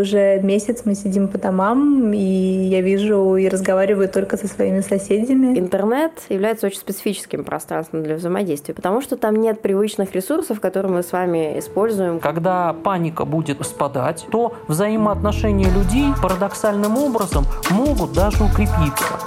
[0.00, 5.58] уже месяц мы сидим по домам, и я вижу и разговариваю только со своими соседями.
[5.58, 11.02] Интернет является очень специфическим пространством для взаимодействия, потому что там нет привычных ресурсов, которые мы
[11.02, 12.20] с вами используем.
[12.20, 19.18] Когда паника будет спадать, то взаимоотношения людей парадоксальным образом могут даже укрепиться.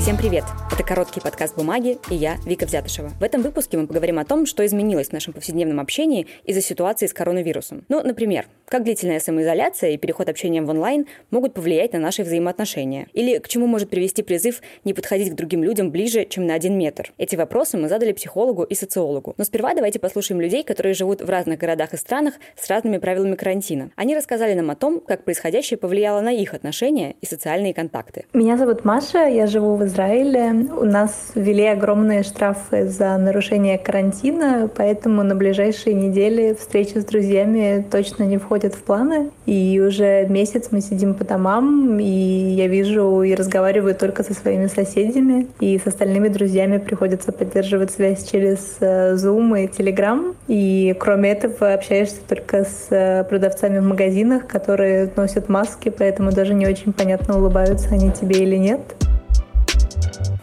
[0.00, 0.44] Всем привет!
[0.72, 3.10] Это короткий подкаст «Бумаги» и я, Вика Взятышева.
[3.20, 7.06] В этом выпуске мы поговорим о том, что изменилось в нашем повседневном общении из-за ситуации
[7.06, 7.84] с коронавирусом.
[7.88, 13.08] Ну, например, как длительная самоизоляция и переход общения в онлайн могут повлиять на наши взаимоотношения?
[13.12, 16.78] Или к чему может привести призыв не подходить к другим людям ближе, чем на один
[16.78, 17.12] метр?
[17.18, 19.34] Эти вопросы мы задали психологу и социологу.
[19.38, 23.34] Но сперва давайте послушаем людей, которые живут в разных городах и странах с разными правилами
[23.34, 23.90] карантина.
[23.96, 28.26] Они рассказали нам о том, как происходящее повлияло на их отношения и социальные контакты.
[28.32, 30.68] Меня зовут Маша, я живу в Израиле.
[30.78, 37.84] У нас ввели огромные штрафы за нарушение карантина, поэтому на ближайшие недели встречи с друзьями
[37.90, 39.30] точно не входят в планы.
[39.46, 44.66] И уже месяц мы сидим по домам, и я вижу и разговариваю только со своими
[44.66, 45.46] соседями.
[45.60, 50.34] И с остальными друзьями приходится поддерживать связь через э, Zoom и Telegram.
[50.48, 56.54] И кроме этого общаешься только с э, продавцами в магазинах, которые носят маски, поэтому даже
[56.54, 58.80] не очень понятно, улыбаются они тебе или нет.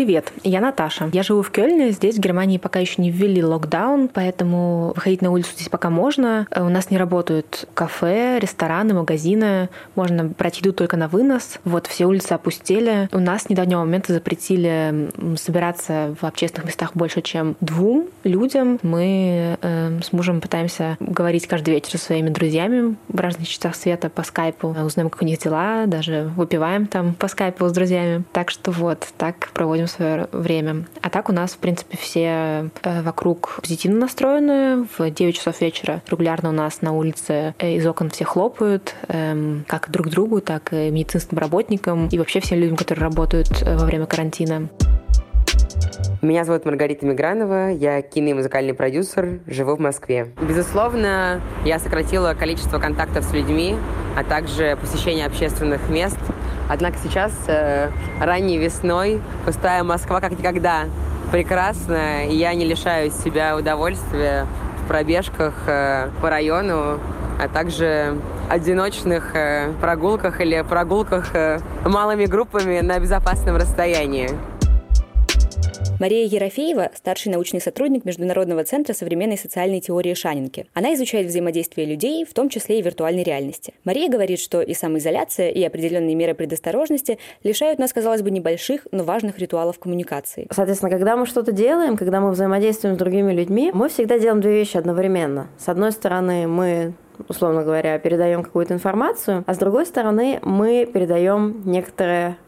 [0.00, 1.10] Привет, я Наташа.
[1.12, 1.90] Я живу в Кёльне.
[1.90, 6.46] Здесь, в Германии, пока еще не ввели локдаун, поэтому выходить на улицу здесь пока можно.
[6.50, 9.68] Э, у нас не работают кафе, рестораны, магазины.
[9.96, 11.58] Можно брать еду только на вынос.
[11.64, 13.10] Вот, все улицы опустели.
[13.12, 18.78] У нас с недавнего момента запретили собираться в общественных местах больше, чем двум людям.
[18.82, 24.08] Мы э, с мужем пытаемся говорить каждый вечер со своими друзьями в разных частях света
[24.08, 24.68] по скайпу.
[24.68, 28.24] Узнаем, как у них дела, даже выпиваем там по скайпу с друзьями.
[28.32, 30.86] Так что вот, так проводим свое время.
[31.02, 34.86] А так у нас, в принципе, все э, вокруг позитивно настроены.
[34.98, 39.64] В 9 часов вечера регулярно у нас на улице э, из окон все хлопают, эм,
[39.66, 43.84] как друг другу, так и медицинским работникам и вообще всем людям, которые работают э, во
[43.84, 44.68] время карантина.
[46.22, 50.28] Меня зовут Маргарита Мигранова, я кино и музыкальный продюсер, живу в Москве.
[50.40, 53.74] Безусловно, я сократила количество контактов с людьми,
[54.16, 56.18] а также посещение общественных мест–
[56.70, 60.84] Однако сейчас, э, ранней весной, пустая Москва как никогда
[61.32, 64.46] прекрасна, и я не лишаю себя удовольствия
[64.84, 67.00] в пробежках э, по району,
[67.40, 74.30] а также одиночных э, прогулках или прогулках э, малыми группами на безопасном расстоянии.
[76.00, 80.64] Мария Ерофеева– старший научный сотрудник Международного центра современной социальной теории Шанинки.
[80.72, 83.74] Она изучает взаимодействие людей, в том числе и виртуальной реальности.
[83.84, 89.04] Мария говорит, что и самоизоляция, и определенные меры предосторожности лишают нас, казалось бы, небольших, но
[89.04, 90.46] важных ритуалов коммуникации.
[90.50, 94.52] Соответственно, когда мы что-то делаем, когда мы взаимодействуем с другими людьми, мы всегда делаем две
[94.52, 95.48] вещи одновременно.
[95.58, 96.94] С одной стороны, мы
[97.28, 102.38] условно говоря, передаем какую-то информацию, а с другой стороны, мы передаем некоторое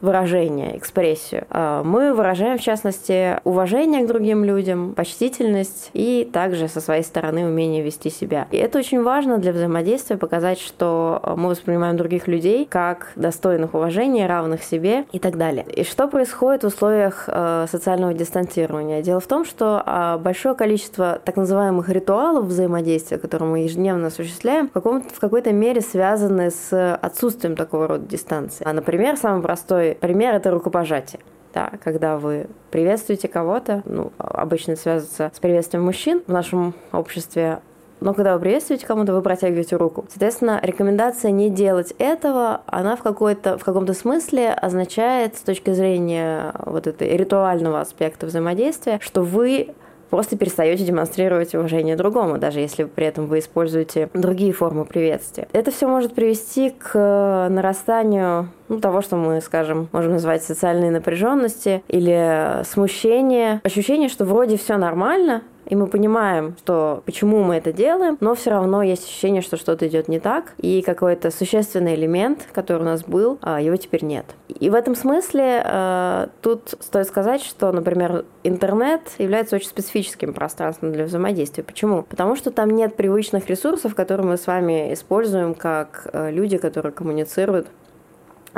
[0.00, 1.44] выражение, экспрессию.
[1.50, 7.46] А, мы выражаем, в частности, уважение к другим людям, почтительность и также со своей стороны
[7.46, 8.46] умение вести себя.
[8.50, 14.26] И это очень важно для взаимодействия, показать, что мы воспринимаем других людей как достойных уважения,
[14.26, 15.66] равных себе и так далее.
[15.74, 19.02] И что происходит в условиях э, социального дистанцирования?
[19.02, 24.68] Дело в том, что а, большое количество так называемых ритуалов взаимодействия, которые мы ежедневно осуществляем,
[24.68, 28.64] в, каком в какой-то мере связаны с отсутствием такого рода дистанции.
[28.66, 31.20] А, например, самый простой Первый пример– это рукопожатие.
[31.54, 37.60] Да, когда вы приветствуете кого-то, ну, обычно связывается с приветствием мужчин в нашем обществе,
[38.00, 40.04] но когда вы приветствуете кому-то, вы протягиваете руку.
[40.10, 46.52] Соответственно, рекомендация не делать этого, она в, какой-то, в каком-то смысле означает с точки зрения
[46.66, 49.74] вот этой ритуального аспекта взаимодействия, что вы
[50.10, 55.48] просто перестаете демонстрировать уважение другому, даже если при этом вы используете другие формы приветствия.
[55.52, 61.82] Это все может привести к нарастанию ну, того, что мы, скажем, можем назвать социальной напряженности
[61.88, 68.16] или смущение, ощущение, что вроде все нормально, и мы понимаем, что почему мы это делаем,
[68.20, 72.82] но все равно есть ощущение, что что-то идет не так, и какой-то существенный элемент, который
[72.82, 74.26] у нас был, а, его теперь нет.
[74.48, 80.92] И в этом смысле э, тут стоит сказать, что, например, интернет является очень специфическим пространством
[80.92, 81.64] для взаимодействия.
[81.64, 82.04] Почему?
[82.04, 86.92] Потому что там нет привычных ресурсов, которые мы с вами используем как э, люди, которые
[86.92, 87.66] коммуницируют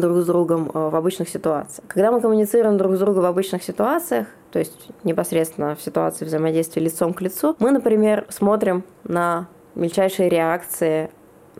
[0.00, 1.86] друг с другом э, в обычных ситуациях.
[1.88, 6.82] Когда мы коммуницируем друг с другом в обычных ситуациях, то есть непосредственно в ситуации взаимодействия
[6.82, 11.10] лицом к лицу, мы, например, смотрим на мельчайшие реакции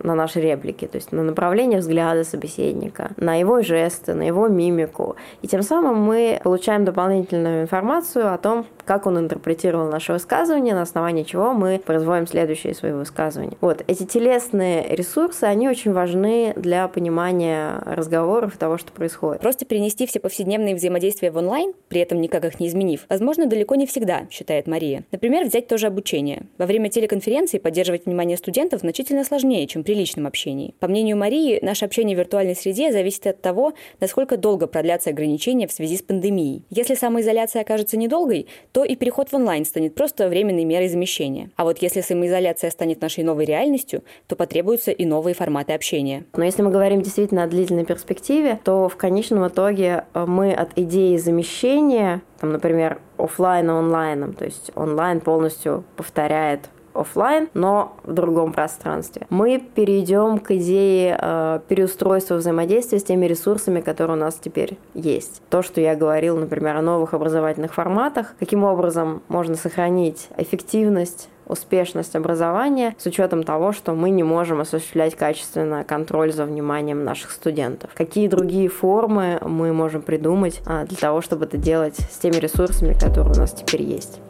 [0.02, 5.16] на наши реплики, то есть на направление взгляда собеседника, на его жесты, на его мимику.
[5.42, 10.82] И тем самым мы получаем дополнительную информацию о том, как он интерпретировал наше высказывание, на
[10.82, 13.56] основании чего мы производим следующие свои высказывания.
[13.60, 19.40] Вот эти телесные ресурсы, они очень важны для понимания разговоров и того, что происходит.
[19.40, 23.74] Просто перенести все повседневные взаимодействия в онлайн, при этом никак их не изменив, возможно, далеко
[23.74, 25.04] не всегда, считает Мария.
[25.12, 26.46] Например, взять тоже обучение.
[26.58, 30.74] Во время телеконференции поддерживать внимание студентов значительно сложнее, чем при личном общении.
[30.80, 35.66] По мнению Марии, наше общение в виртуальной среде зависит от того, насколько долго продлятся ограничения
[35.66, 36.64] в связи с пандемией.
[36.70, 41.50] Если самоизоляция окажется недолгой, то и переход в онлайн станет просто временной мерой замещения.
[41.56, 46.24] А вот если самоизоляция станет нашей новой реальностью, то потребуются и новые форматы общения.
[46.34, 50.70] Но если мы говорим действительно о длительной перспективе, то в конечном итоге э, мы от
[50.76, 58.52] идеи замещения, там, например, офлайна онлайном, то есть онлайн полностью повторяет офлайн, но в другом
[58.52, 59.26] пространстве.
[59.30, 65.42] Мы перейдем к идее э, переустройства взаимодействия с теми ресурсами, которые у нас теперь есть.
[65.50, 72.16] То, что я говорил, например, о новых образовательных форматах, каким образом можно сохранить эффективность успешность
[72.16, 77.90] образования с учетом того, что мы не можем осуществлять качественно контроль за вниманием наших студентов.
[77.94, 82.94] Какие другие формы мы можем придумать а, для того, чтобы это делать с теми ресурсами,
[82.94, 84.20] которые у нас теперь есть?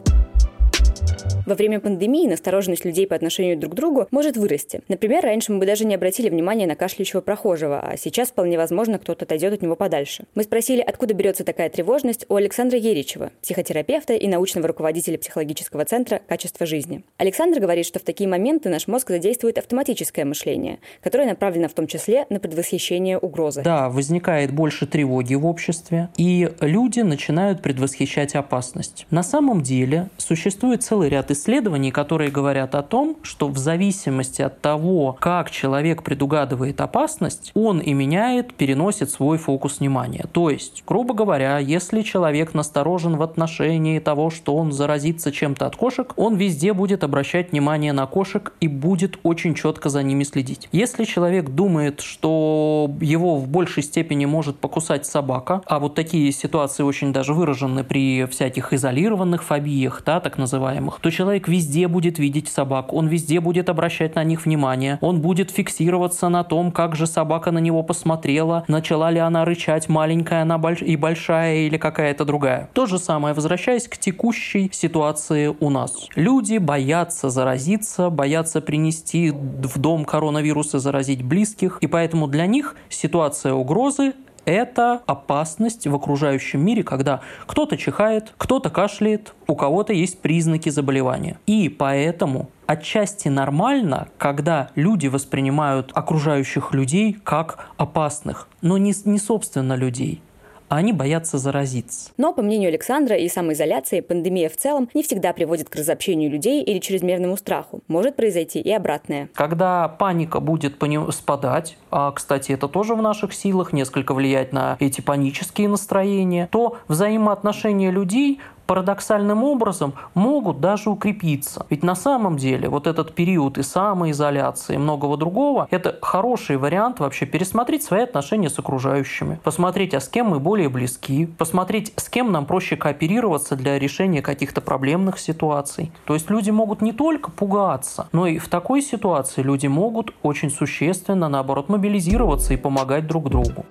[1.45, 4.81] Во время пандемии настороженность людей по отношению друг к другу может вырасти.
[4.87, 8.97] Например, раньше мы бы даже не обратили внимания на кашляющего прохожего, а сейчас вполне возможно
[8.97, 10.25] кто-то отойдет от него подальше.
[10.33, 16.19] Мы спросили, откуда берется такая тревожность у Александра Еричева, психотерапевта и научного руководителя психологического центра
[16.27, 17.03] «Качество жизни».
[17.17, 21.85] Александр говорит, что в такие моменты наш мозг задействует автоматическое мышление, которое направлено в том
[21.85, 23.61] числе на предвосхищение угрозы.
[23.61, 29.05] Да, возникает больше тревоги в обществе, и люди начинают предвосхищать опасность.
[29.11, 34.61] На самом деле существует целый ряд исследований, которые говорят о том, что в зависимости от
[34.61, 40.25] того, как человек предугадывает опасность, он и меняет, переносит свой фокус внимания.
[40.31, 45.75] То есть, грубо говоря, если человек насторожен в отношении того, что он заразится чем-то от
[45.75, 50.69] кошек, он везде будет обращать внимание на кошек и будет очень четко за ними следить.
[50.71, 56.83] Если человек думает, что его в большей степени может покусать собака, а вот такие ситуации
[56.83, 62.19] очень даже выражены при всяких изолированных фобиях, да, так называемых, то человек человек везде будет
[62.19, 66.95] видеть собак, он везде будет обращать на них внимание, он будет фиксироваться на том, как
[66.95, 70.83] же собака на него посмотрела, начала ли она рычать, маленькая она больш...
[70.83, 72.69] и большая или какая-то другая.
[72.73, 76.09] То же самое, возвращаясь к текущей ситуации у нас.
[76.15, 82.75] Люди боятся заразиться, боятся принести в дом коронавирус и заразить близких, и поэтому для них
[82.89, 84.13] ситуация угрозы
[84.45, 91.37] это опасность в окружающем мире, когда кто-то чихает, кто-то кашляет, у кого-то есть признаки заболевания.
[91.45, 99.73] И поэтому отчасти нормально, когда люди воспринимают окружающих людей как опасных, но не, не собственно
[99.73, 100.21] людей
[100.69, 102.11] а они боятся заразиться.
[102.17, 106.63] Но, по мнению Александра, и самоизоляции, пандемия в целом не всегда приводит к разобщению людей
[106.63, 107.81] или чрезмерному страху.
[107.87, 109.29] Может произойти и обратное.
[109.33, 110.75] Когда паника будет
[111.11, 116.77] спадать, а, кстати, это тоже в наших силах, несколько влиять на эти панические настроения, то
[116.87, 121.65] взаимоотношения людей парадоксальным образом могут даже укрепиться.
[121.69, 126.99] Ведь на самом деле вот этот период и самоизоляции и многого другого– это хороший вариант
[126.99, 132.09] вообще пересмотреть свои отношения с окружающими, посмотреть, а с кем мы более близки, посмотреть, с
[132.09, 135.91] кем нам проще кооперироваться для решения каких-то проблемных ситуаций.
[136.05, 140.49] То есть люди могут не только пугаться, но и в такой ситуации люди могут очень
[140.49, 143.65] существенно, наоборот, мобилизироваться и помогать друг другу.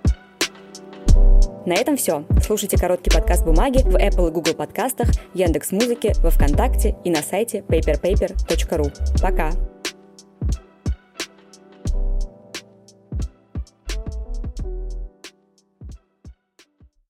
[1.67, 2.25] На этом все.
[2.43, 7.23] Слушайте короткий подкаст «Бумаги» в Apple и Google подкастах, Яндекс Музыке, во Вконтакте и на
[7.23, 8.93] сайте paperpaper.ru.
[9.23, 9.51] Пока!